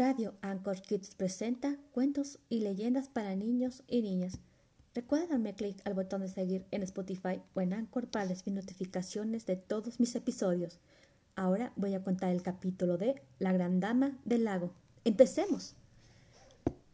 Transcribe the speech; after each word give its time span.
Radio 0.00 0.32
Anchor 0.40 0.80
Kids 0.80 1.14
presenta 1.14 1.76
cuentos 1.92 2.38
y 2.48 2.60
leyendas 2.60 3.10
para 3.10 3.36
niños 3.36 3.82
y 3.86 4.00
niñas. 4.00 4.38
Recuerda 4.94 5.26
darme 5.26 5.52
clic 5.52 5.76
al 5.84 5.92
botón 5.92 6.22
de 6.22 6.28
seguir 6.28 6.64
en 6.70 6.82
Spotify 6.84 7.42
o 7.52 7.60
en 7.60 7.74
Anchor 7.74 8.08
para 8.08 8.24
recibir 8.24 8.54
notificaciones 8.54 9.44
de 9.44 9.56
todos 9.56 10.00
mis 10.00 10.14
episodios. 10.14 10.78
Ahora 11.36 11.74
voy 11.76 11.92
a 11.92 12.02
contar 12.02 12.30
el 12.30 12.40
capítulo 12.40 12.96
de 12.96 13.20
La 13.38 13.52
Gran 13.52 13.78
Dama 13.78 14.18
del 14.24 14.44
Lago. 14.44 14.72
¡Empecemos! 15.04 15.76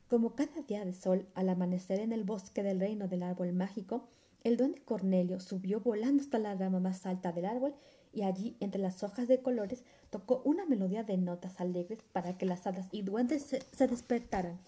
Como 0.09 0.35
cada 0.35 0.63
día 0.63 0.85
de 0.85 0.93
sol 0.93 1.29
al 1.37 1.49
amanecer 1.49 2.01
en 2.01 2.11
el 2.11 2.25
bosque 2.25 2.65
del 2.65 2.81
reino 2.81 3.07
del 3.07 3.23
árbol 3.23 3.53
mágico, 3.53 4.09
el 4.43 4.57
duende 4.57 4.83
Cornelio 4.83 5.39
subió 5.39 5.79
volando 5.79 6.25
hasta 6.25 6.41
la 6.41 6.57
rama 6.57 6.81
más 6.81 7.07
alta 7.07 7.31
del 7.31 7.45
árbol 7.45 7.77
y 8.17 8.23
allí, 8.23 8.57
entre 8.61 8.81
las 8.81 9.03
hojas 9.03 9.29
de 9.29 9.43
colores, 9.43 9.85
tocó 10.09 10.41
una 10.47 10.65
melodía 10.65 11.05
de 11.05 11.19
notas 11.19 11.61
alegres 11.61 11.99
para 12.13 12.39
que 12.39 12.47
las 12.47 12.67
hadas 12.67 12.89
y 12.91 13.03
duendes 13.03 13.43
se, 13.43 13.87
despertaran. 13.87 14.59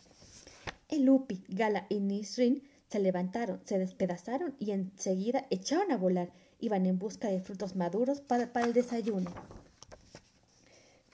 El 0.91 1.09
Upi, 1.09 1.43
Gala 1.49 1.87
y 1.89 2.01
Nisrin 2.01 2.63
se 2.89 2.99
levantaron, 2.99 3.61
se 3.65 3.79
despedazaron 3.79 4.55
y 4.59 4.73
enseguida 4.73 5.47
echaron 5.49 5.91
a 5.93 5.97
volar. 5.97 6.31
Iban 6.61 6.85
en 6.85 6.99
busca 6.99 7.29
de 7.29 7.41
frutos 7.41 7.75
maduros 7.75 8.21
para, 8.21 8.51
el 8.63 8.75
desayuno. 8.75 9.33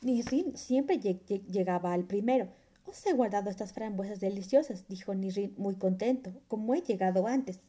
Nisrin 0.03 0.56
siempre 0.56 0.98
llegaba 0.98 1.92
al 1.92 2.03
primero. 2.03 2.48
Os 2.84 3.06
he 3.06 3.12
guardado 3.12 3.48
estas 3.48 3.73
frambuesas 3.73 4.19
deliciosas, 4.19 4.89
dijo 4.89 5.14
Nisrin 5.14 5.55
muy 5.56 5.77
contento, 5.77 6.33
como 6.48 6.75
he 6.75 6.83
llegado 6.83 7.28
antes 7.28 7.61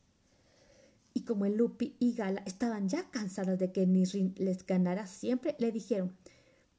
y 1.16 1.24
como 1.24 1.46
el 1.46 1.56
Lupi 1.56 1.96
y 1.98 2.14
Gala 2.14 2.44
estaban 2.46 2.90
ya 2.90 3.10
cansadas 3.10 3.58
de 3.58 3.72
que 3.72 3.88
Nisrin 3.88 4.36
les 4.38 4.66
ganara 4.66 5.08
siempre, 5.08 5.56
le 5.58 5.72
dijeron 5.72 6.14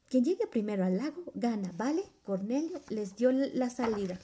quien 0.09 0.25
llegue 0.25 0.47
primero 0.47 0.85
al 0.85 0.99
lago 0.99 1.25
gana, 1.35 1.73
¿vale? 1.77 2.03
Cornelio 2.23 2.81
les 2.91 3.17
dio 3.17 3.33
la 3.33 3.71
salida. 3.71 4.21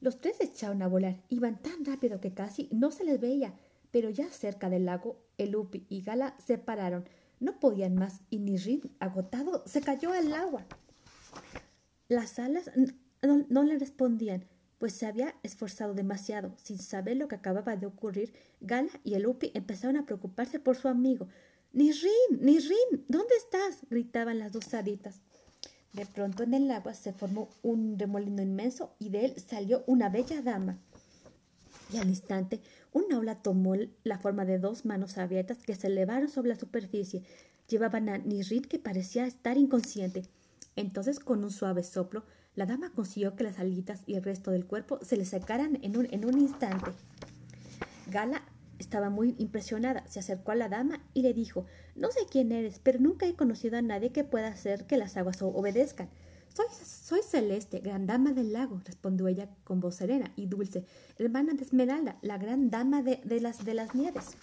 Los 0.00 0.20
tres 0.20 0.40
echaron 0.40 0.80
a 0.80 0.88
volar. 0.88 1.20
Iban 1.28 1.60
tan 1.60 1.84
rápido 1.84 2.20
que 2.20 2.32
casi 2.32 2.68
no 2.72 2.92
se 2.92 3.04
les 3.04 3.20
veía, 3.20 3.52
pero 3.90 4.08
ya 4.08 4.28
cerca 4.30 4.70
del 4.70 4.86
lago, 4.86 5.18
el 5.36 5.50
Lupi 5.50 5.84
y 5.88 6.00
Gala 6.00 6.34
se 6.38 6.56
pararon. 6.56 7.04
No 7.40 7.58
podían 7.58 7.96
más 7.96 8.20
y 8.30 8.38
Nisrin, 8.38 8.80
agotado, 9.00 9.64
se 9.66 9.80
cayó 9.80 10.12
al 10.12 10.32
agua. 10.32 10.64
Las 12.08 12.38
alas 12.38 12.70
no 13.22 13.62
le 13.64 13.78
respondían 13.78 14.46
pues 14.82 14.94
se 14.94 15.06
había 15.06 15.36
esforzado 15.44 15.94
demasiado. 15.94 16.56
Sin 16.60 16.76
saber 16.76 17.16
lo 17.16 17.28
que 17.28 17.36
acababa 17.36 17.76
de 17.76 17.86
ocurrir, 17.86 18.32
Gala 18.60 18.90
y 19.04 19.14
el 19.14 19.28
Upi 19.28 19.52
empezaron 19.54 19.96
a 19.96 20.06
preocuparse 20.06 20.58
por 20.58 20.74
su 20.74 20.88
amigo. 20.88 21.28
Nisrin, 21.72 22.10
Nisrin, 22.40 23.04
¿dónde 23.06 23.32
estás? 23.36 23.78
gritaban 23.90 24.40
las 24.40 24.50
dos 24.50 24.74
haditas. 24.74 25.20
De 25.92 26.04
pronto 26.04 26.42
en 26.42 26.54
el 26.54 26.68
agua 26.68 26.94
se 26.94 27.12
formó 27.12 27.48
un 27.62 27.96
remolino 27.96 28.42
inmenso 28.42 28.92
y 28.98 29.10
de 29.10 29.26
él 29.26 29.34
salió 29.36 29.84
una 29.86 30.08
bella 30.08 30.42
dama. 30.42 30.80
Y 31.92 31.98
al 31.98 32.08
instante 32.08 32.60
una 32.92 33.20
ola 33.20 33.40
tomó 33.40 33.76
la 34.02 34.18
forma 34.18 34.44
de 34.44 34.58
dos 34.58 34.84
manos 34.84 35.16
abiertas 35.16 35.58
que 35.58 35.76
se 35.76 35.86
elevaron 35.86 36.28
sobre 36.28 36.48
la 36.48 36.56
superficie. 36.56 37.22
Llevaban 37.68 38.08
a 38.08 38.18
Nisrin 38.18 38.64
que 38.64 38.80
parecía 38.80 39.26
estar 39.26 39.56
inconsciente. 39.58 40.24
Entonces 40.74 41.20
con 41.20 41.44
un 41.44 41.52
suave 41.52 41.84
soplo 41.84 42.24
la 42.54 42.66
dama 42.66 42.90
consiguió 42.90 43.34
que 43.34 43.44
las 43.44 43.58
alitas 43.58 44.02
y 44.06 44.14
el 44.14 44.22
resto 44.22 44.50
del 44.50 44.66
cuerpo 44.66 44.98
se 45.02 45.16
le 45.16 45.24
secaran 45.24 45.78
en 45.82 45.96
un, 45.96 46.06
en 46.10 46.24
un 46.24 46.38
instante. 46.38 46.90
Gala 48.08 48.42
estaba 48.78 49.08
muy 49.10 49.34
impresionada. 49.38 50.06
Se 50.06 50.20
acercó 50.20 50.52
a 50.52 50.56
la 50.56 50.68
dama 50.68 51.00
y 51.14 51.22
le 51.22 51.32
dijo 51.32 51.64
No 51.94 52.10
sé 52.10 52.20
quién 52.30 52.52
eres, 52.52 52.78
pero 52.82 52.98
nunca 52.98 53.26
he 53.26 53.34
conocido 53.34 53.78
a 53.78 53.82
nadie 53.82 54.12
que 54.12 54.24
pueda 54.24 54.48
hacer 54.48 54.86
que 54.86 54.98
las 54.98 55.16
aguas 55.16 55.40
obedezcan. 55.40 56.10
Soy, 56.54 56.66
soy 56.84 57.20
Celeste, 57.22 57.80
gran 57.80 58.06
dama 58.06 58.34
del 58.34 58.52
lago, 58.52 58.82
respondió 58.84 59.26
ella 59.28 59.48
con 59.64 59.80
voz 59.80 59.94
serena 59.94 60.30
y 60.36 60.44
dulce, 60.44 60.84
hermana 61.18 61.54
de 61.54 61.62
Esmeralda, 61.62 62.18
la 62.20 62.36
gran 62.36 62.68
dama 62.68 63.02
de, 63.02 63.20
de 63.24 63.40
las, 63.40 63.64
de 63.64 63.72
las 63.72 63.94
nieves. 63.94 64.36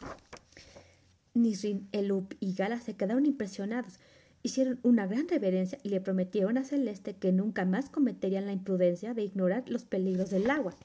Nisrin, 1.36 1.88
Elup 1.92 2.34
y 2.40 2.56
Gala 2.56 2.82
se 2.82 2.96
quedaron 2.96 3.28
impresionados 3.28 4.00
hicieron 4.44 4.80
una 4.84 5.08
gran 5.08 5.28
reverencia 5.28 5.80
y 5.84 5.90
le 5.90 6.02
prometieron 6.02 6.58
a 6.58 6.64
Celeste 6.64 7.16
que 7.16 7.32
nunca 7.32 7.66
más 7.66 7.90
cometerían 7.90 8.46
la 8.46 8.54
imprudencia 8.54 9.14
de 9.14 9.24
ignorar 9.24 9.64
los 9.68 9.84
peligros 9.84 10.30
del 10.30 10.50
agua. 10.50 10.76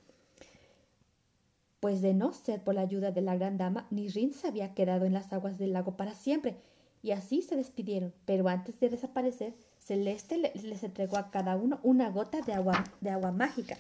Pues 1.81 2.01
de 2.01 2.15
no 2.15 2.33
ser 2.33 2.63
por 2.63 2.75
la 2.75 2.81
ayuda 2.81 3.11
de 3.11 3.21
la 3.21 3.37
gran 3.37 3.59
dama, 3.59 3.87
Nisrin 3.91 4.33
se 4.33 4.49
había 4.49 4.75
quedado 4.75 5.05
en 5.05 5.13
las 5.13 5.33
aguas 5.33 5.59
del 5.59 5.73
lago 5.73 5.97
para 5.97 6.15
siempre, 6.15 6.57
y 7.03 7.11
así 7.11 7.43
se 7.43 7.57
despidieron. 7.57 8.15
Pero 8.25 8.49
antes 8.49 8.81
de 8.81 8.89
desaparecer, 8.89 9.53
Celeste 9.79 10.39
les 10.39 10.83
entregó 10.83 11.19
a 11.19 11.31
cada 11.31 11.57
uno 11.57 11.79
una 11.83 12.09
gota 12.09 12.41
de 12.41 12.55
agua, 12.55 12.85
de 13.03 13.11
agua 13.11 13.33
mágica. 13.33 13.77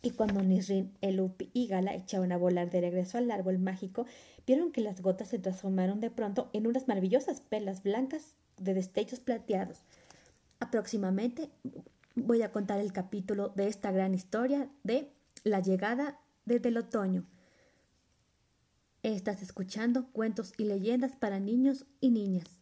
Y 0.00 0.10
cuando 0.12 0.42
Nisrin, 0.42 0.92
Elupi 1.00 1.50
y 1.52 1.66
Gala 1.66 1.94
echaron 1.94 2.30
a 2.30 2.36
volar 2.36 2.70
de 2.70 2.80
regreso 2.80 3.18
al 3.18 3.30
árbol 3.30 3.58
mágico, 3.58 4.06
vieron 4.46 4.70
que 4.70 4.80
las 4.80 5.02
gotas 5.02 5.28
se 5.28 5.40
transformaron 5.40 6.00
de 6.00 6.10
pronto 6.10 6.48
en 6.52 6.68
unas 6.68 6.86
maravillosas 6.86 7.40
perlas 7.40 7.82
blancas 7.82 8.36
de 8.64 8.74
destellos 8.74 9.20
plateados. 9.20 9.78
Aproximadamente 10.60 11.50
voy 12.14 12.42
a 12.42 12.52
contar 12.52 12.80
el 12.80 12.92
capítulo 12.92 13.48
de 13.50 13.68
esta 13.68 13.90
gran 13.90 14.14
historia 14.14 14.68
de 14.82 15.10
la 15.44 15.60
llegada 15.60 16.20
desde 16.44 16.68
el 16.68 16.78
otoño. 16.78 17.26
Estás 19.02 19.42
escuchando 19.42 20.06
cuentos 20.12 20.52
y 20.58 20.64
leyendas 20.64 21.16
para 21.16 21.40
niños 21.40 21.86
y 22.00 22.10
niñas. 22.10 22.61